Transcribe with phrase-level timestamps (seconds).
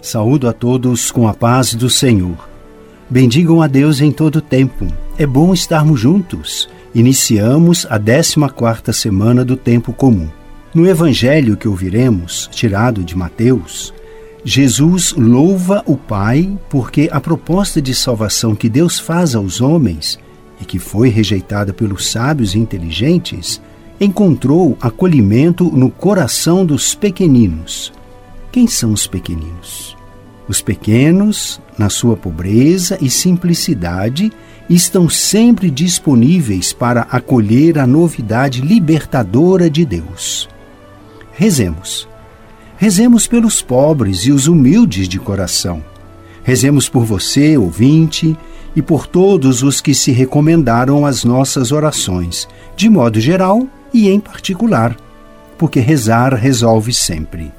[0.00, 2.48] Saúdo a todos com a paz do Senhor.
[3.10, 4.86] Bendigam a Deus em todo tempo.
[5.18, 6.68] É bom estarmos juntos.
[6.94, 10.28] Iniciamos a 14ª semana do tempo comum.
[10.74, 13.92] No evangelho que ouviremos, tirado de Mateus,
[14.44, 20.18] Jesus louva o Pai porque a proposta de salvação que Deus faz aos homens
[20.60, 23.60] e que foi rejeitada pelos sábios e inteligentes,
[24.00, 27.92] encontrou acolhimento no coração dos pequeninos.
[28.50, 29.96] Quem são os pequeninos?
[30.48, 34.32] Os pequenos, na sua pobreza e simplicidade,
[34.68, 40.48] estão sempre disponíveis para acolher a novidade libertadora de Deus.
[41.32, 42.08] Rezemos.
[42.78, 45.84] Rezemos pelos pobres e os humildes de coração.
[46.42, 48.36] Rezemos por você, ouvinte,
[48.74, 54.20] e por todos os que se recomendaram às nossas orações, de modo geral e em
[54.20, 54.96] particular,
[55.58, 57.52] porque rezar resolve sempre.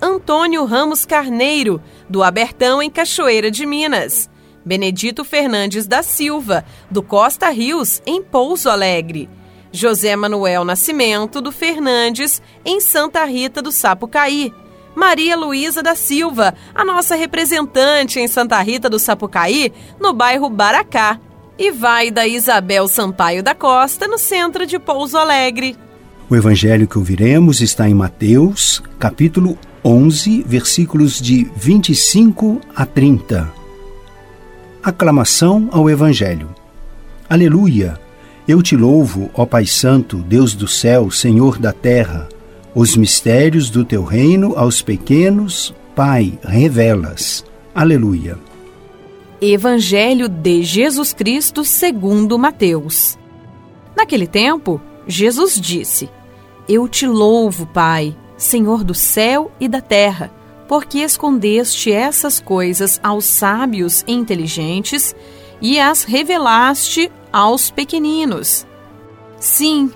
[0.00, 4.28] Antônio Ramos Carneiro, do Abertão em Cachoeira de Minas.
[4.64, 9.28] Benedito Fernandes da Silva, do Costa Rios, em Pouso Alegre.
[9.72, 14.52] José Manuel Nascimento do Fernandes, em Santa Rita do Sapucaí.
[14.94, 21.20] Maria Luísa da Silva, a nossa representante em Santa Rita do Sapucaí, no bairro Baracá.
[21.58, 25.76] E vai da Isabel Sampaio da Costa, no centro de Pouso Alegre.
[26.28, 29.56] O evangelho que ouviremos está em Mateus, capítulo
[29.86, 33.48] 11, versículos de 25 a 30.
[34.82, 36.52] Aclamação ao Evangelho.
[37.30, 37.96] Aleluia!
[38.48, 42.28] Eu te louvo, ó Pai Santo, Deus do céu, Senhor da terra.
[42.74, 47.44] Os mistérios do teu reino aos pequenos, Pai, revelas.
[47.72, 48.36] Aleluia.
[49.40, 53.16] Evangelho de Jesus Cristo segundo Mateus.
[53.96, 56.10] Naquele tempo, Jesus disse:
[56.68, 60.30] Eu te louvo, Pai, Senhor do céu e da terra,
[60.68, 65.14] porque escondeste essas coisas aos sábios e inteligentes
[65.60, 68.66] e as revelaste aos pequeninos.
[69.38, 69.90] Sim,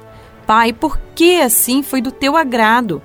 [0.47, 3.03] Pai, porque assim foi do teu agrado.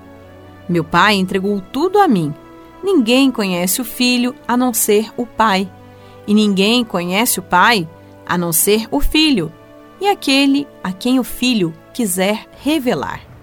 [0.67, 2.33] Meu Pai entregou tudo a mim.
[2.83, 5.71] Ninguém conhece o Filho a não ser o Pai,
[6.27, 7.87] e ninguém conhece o Pai
[8.25, 9.51] a não ser o Filho,
[9.99, 13.34] e aquele a quem o Filho quiser revelar.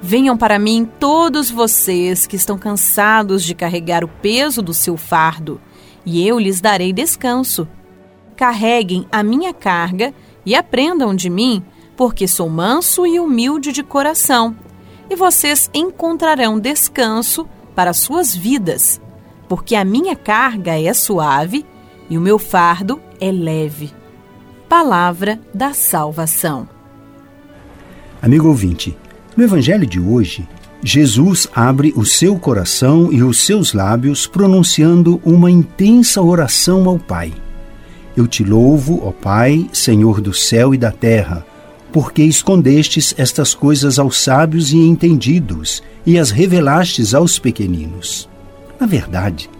[0.00, 5.60] Venham para mim todos vocês que estão cansados de carregar o peso do seu fardo,
[6.04, 7.66] e eu lhes darei descanso.
[8.36, 10.12] Carreguem a minha carga
[10.44, 11.64] e aprendam de mim,
[11.96, 14.54] porque sou manso e humilde de coração,
[15.08, 19.00] e vocês encontrarão descanso para suas vidas,
[19.48, 21.64] porque a minha carga é suave
[22.10, 23.92] e o meu fardo é leve.
[24.68, 26.68] Palavra da salvação.
[28.20, 28.96] Amigo ouvinte,
[29.36, 30.48] no Evangelho de hoje,
[30.82, 37.32] Jesus abre o seu coração e os seus lábios pronunciando uma intensa oração ao Pai.
[38.16, 41.44] Eu te louvo, ó Pai, Senhor do céu e da terra,
[41.92, 48.28] porque escondestes estas coisas aos sábios e entendidos e as revelastes aos pequeninos.
[48.80, 49.50] Na verdade,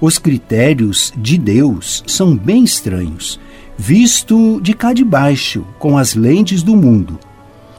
[0.00, 3.38] os critérios de Deus são bem estranhos,
[3.78, 7.18] visto de cá de baixo, com as lentes do mundo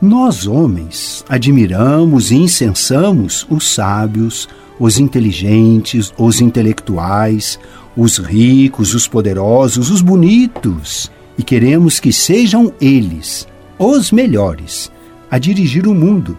[0.03, 7.57] nós, homens, admiramos e incensamos os sábios, os inteligentes, os intelectuais,
[7.95, 13.47] os ricos, os poderosos, os bonitos, e queremos que sejam eles,
[13.79, 14.91] os melhores,
[15.31, 16.37] a dirigir o mundo,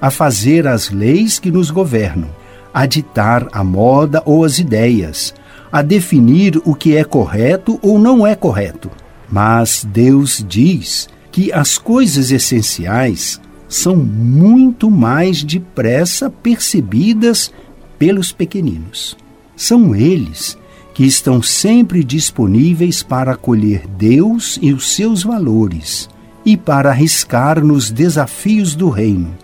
[0.00, 2.28] a fazer as leis que nos governam,
[2.72, 5.34] a ditar a moda ou as ideias,
[5.72, 8.90] a definir o que é correto ou não é correto.
[9.28, 13.38] Mas Deus diz que as coisas essenciais
[13.68, 17.52] são muito mais depressa percebidas
[17.98, 19.14] pelos pequeninos.
[19.54, 20.56] São eles
[20.94, 26.08] que estão sempre disponíveis para acolher Deus e os seus valores
[26.42, 29.36] e para arriscar nos desafios do reino.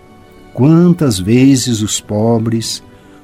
[0.51, 2.81] Quantas vezes os pobres,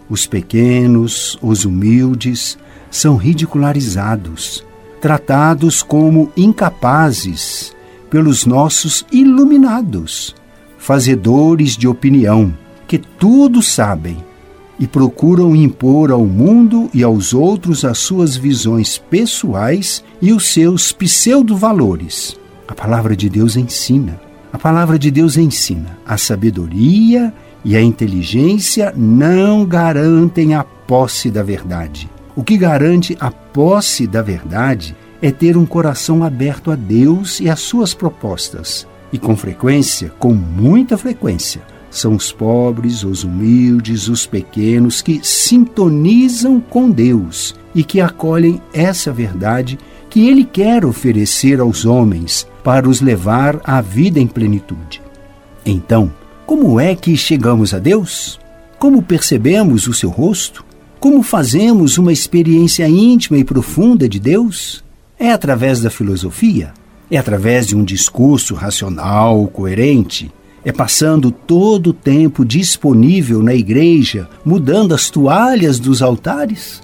[0.07, 2.55] os pequenos, os humildes
[2.91, 4.63] são ridicularizados,
[5.01, 7.73] tratados como incapazes
[8.09, 10.35] pelos nossos iluminados,
[10.77, 12.53] fazedores de opinião,
[12.87, 14.17] que tudo sabem
[14.79, 20.91] e procuram impor ao mundo e aos outros as suas visões pessoais e os seus
[20.91, 22.37] pseudo-valores.
[22.67, 24.19] A palavra de Deus ensina.
[24.53, 25.97] A palavra de Deus ensina.
[26.05, 27.33] A sabedoria
[27.63, 32.09] e a inteligência não garantem a posse da verdade.
[32.35, 37.49] O que garante a posse da verdade é ter um coração aberto a Deus e
[37.49, 38.87] às suas propostas.
[39.11, 46.59] E com frequência, com muita frequência, são os pobres, os humildes, os pequenos que sintonizam
[46.59, 49.77] com Deus e que acolhem essa verdade
[50.09, 55.01] que Ele quer oferecer aos homens para os levar à vida em plenitude.
[55.65, 56.11] Então,
[56.45, 58.39] como é que chegamos a Deus?
[58.77, 60.65] Como percebemos o seu rosto?
[60.99, 64.83] Como fazemos uma experiência íntima e profunda de Deus?
[65.19, 66.73] É através da filosofia?
[67.11, 70.31] É através de um discurso racional, coerente?
[70.63, 76.81] É passando todo o tempo disponível na igreja, mudando as toalhas dos altares?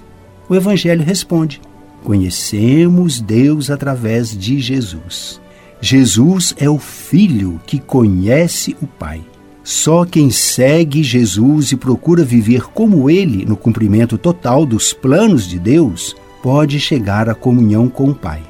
[0.50, 1.62] O Evangelho responde:
[2.04, 5.40] Conhecemos Deus através de Jesus.
[5.80, 9.22] Jesus é o Filho que conhece o Pai.
[9.64, 15.58] Só quem segue Jesus e procura viver como Ele no cumprimento total dos planos de
[15.58, 16.14] Deus
[16.46, 18.40] pode chegar à comunhão com o Pai.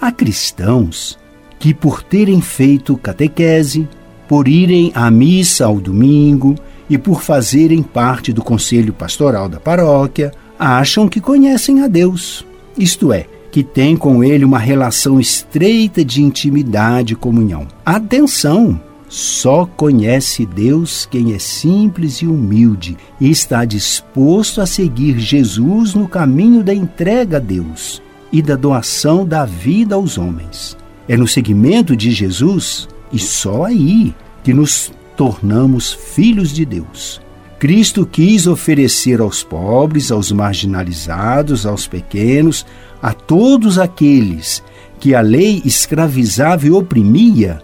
[0.00, 1.18] Há cristãos
[1.58, 3.88] que, por terem feito catequese,
[4.28, 6.54] por irem à missa ao domingo
[6.88, 12.46] e por fazerem parte do conselho pastoral da paróquia, acham que conhecem a Deus,
[12.78, 17.66] isto é, que têm com Ele uma relação estreita de intimidade e comunhão.
[17.84, 18.80] Atenção!
[19.10, 26.06] Só conhece Deus quem é simples e humilde e está disposto a seguir Jesus no
[26.06, 28.00] caminho da entrega a Deus
[28.32, 30.76] e da doação da vida aos homens.
[31.08, 34.14] É no seguimento de Jesus e só aí
[34.44, 37.20] que nos tornamos filhos de Deus.
[37.58, 42.64] Cristo quis oferecer aos pobres, aos marginalizados, aos pequenos,
[43.02, 44.62] a todos aqueles
[45.00, 47.60] que a lei escravizava e oprimia,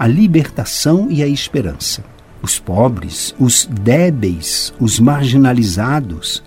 [0.00, 2.02] a libertação e a esperança.
[2.40, 6.42] Os pobres, os débeis, os marginalizados,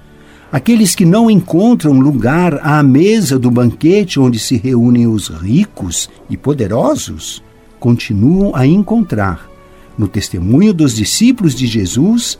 [0.51, 6.35] aqueles que não encontram lugar à mesa do banquete onde se reúnem os ricos e
[6.35, 7.43] poderosos,
[7.79, 9.47] continuam a encontrar
[9.95, 12.39] no testemunho dos discípulos de Jesus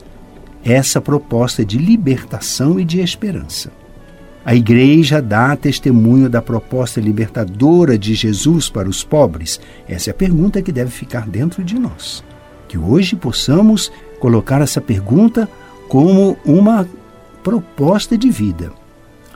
[0.64, 3.70] essa proposta de libertação e de esperança.
[4.44, 9.58] A igreja dá testemunho da proposta libertadora de Jesus para os pobres?
[9.88, 12.22] Essa é a pergunta que deve ficar dentro de nós.
[12.68, 15.48] Que hoje possamos colocar essa pergunta
[15.88, 16.86] como uma
[17.42, 18.70] proposta de vida.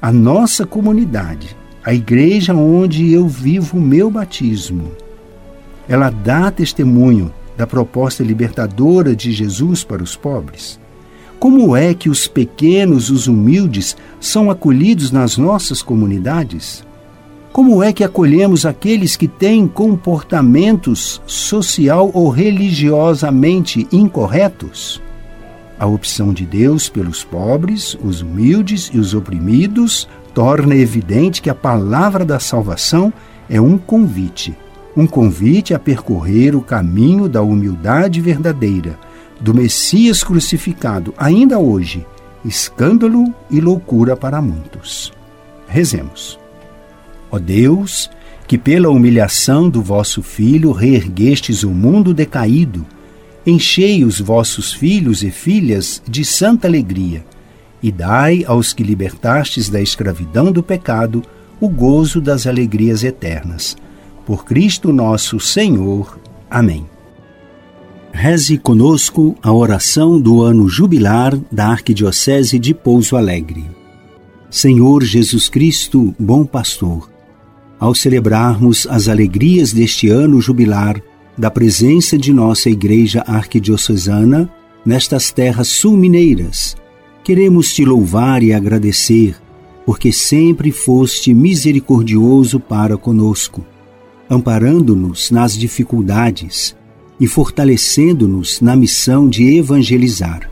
[0.01, 4.93] A nossa comunidade, a igreja onde eu vivo o meu batismo,
[5.89, 10.79] ela dá testemunho da proposta libertadora de Jesus para os pobres?
[11.39, 16.85] Como é que os pequenos, os humildes, são acolhidos nas nossas comunidades?
[17.53, 25.01] Como é que acolhemos aqueles que têm comportamentos social ou religiosamente incorretos?
[25.79, 31.55] A opção de Deus pelos pobres, os humildes e os oprimidos torna evidente que a
[31.55, 33.13] palavra da salvação
[33.49, 34.57] é um convite
[34.99, 38.99] um convite a percorrer o caminho da humildade verdadeira
[39.41, 42.05] do Messias crucificado, ainda hoje,
[42.45, 45.13] escândalo e loucura para muitos.
[45.67, 46.39] Rezemos.
[47.31, 48.11] Ó Deus,
[48.47, 52.87] que pela humilhação do vosso Filho reerguestes o mundo decaído,
[53.47, 57.25] enchei os vossos filhos e filhas de santa alegria,
[57.83, 61.23] e dai aos que libertastes da escravidão do pecado
[61.61, 63.77] o gozo das alegrias eternas.
[64.27, 66.19] Por Cristo nosso Senhor.
[66.51, 66.87] Amém.
[68.13, 73.65] Reze conosco a oração do ano jubilar da Arquidiocese de Pouso Alegre.
[74.51, 77.11] Senhor Jesus Cristo, bom pastor,
[77.79, 81.01] ao celebrarmos as alegrias deste ano jubilar
[81.37, 84.51] da presença de nossa Igreja Arquidiocesana
[84.85, 86.77] nestas terras sul-mineiras,
[87.23, 89.37] queremos te louvar e agradecer,
[89.85, 93.65] porque sempre foste misericordioso para conosco,
[94.29, 96.78] amparando-nos nas dificuldades
[97.21, 100.49] e fortalecendo-nos na missão de evangelizar.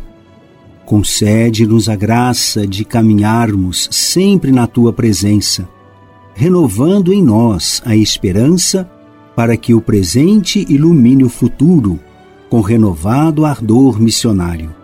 [0.84, 5.68] Concede-nos a graça de caminharmos sempre na tua presença,
[6.34, 8.88] renovando em nós a esperança
[9.34, 11.98] para que o presente ilumine o futuro
[12.48, 14.74] com renovado ardor missionário.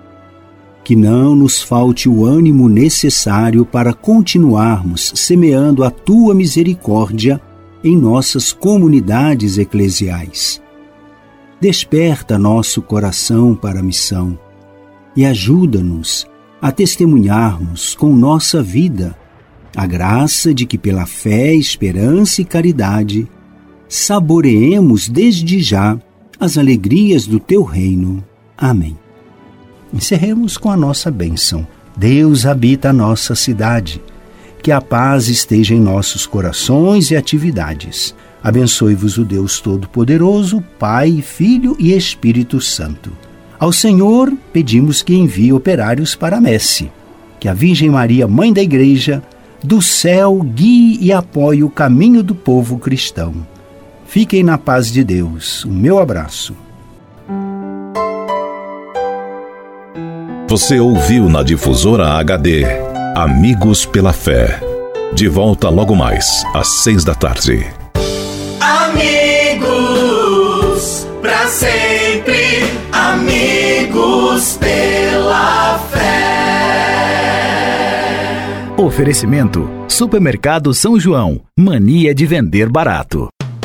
[0.84, 7.40] Que não nos falte o ânimo necessário para continuarmos semeando a tua misericórdia
[7.84, 10.61] em nossas comunidades eclesiais
[11.62, 14.36] desperta nosso coração para a missão
[15.14, 16.26] e ajuda-nos
[16.60, 19.16] a testemunharmos com nossa vida
[19.76, 23.28] a graça de que, pela fé, esperança e caridade,
[23.88, 25.96] saboreemos desde já
[26.40, 28.24] as alegrias do teu reino.
[28.58, 28.98] Amém.
[29.94, 31.64] Encerremos com a nossa bênção.
[31.96, 34.02] Deus habita a nossa cidade.
[34.60, 38.16] Que a paz esteja em nossos corações e atividades.
[38.42, 43.12] Abençoe-vos o Deus Todo-Poderoso, Pai, Filho e Espírito Santo.
[43.58, 46.90] Ao Senhor pedimos que envie operários para a messe.
[47.38, 49.22] Que a Virgem Maria, Mãe da Igreja,
[49.62, 53.34] do céu guie e apoie o caminho do povo cristão.
[54.04, 55.64] Fiquem na paz de Deus.
[55.64, 56.54] O meu abraço.
[60.48, 62.64] Você ouviu na difusora HD
[63.14, 64.60] Amigos pela Fé.
[65.14, 67.81] De volta logo mais, às seis da tarde.
[68.64, 69.74] Amigos,
[71.20, 76.02] para sempre, amigos pela fé.
[78.78, 81.40] Oferecimento: Supermercado São João.
[81.58, 83.28] Mania de vender barato.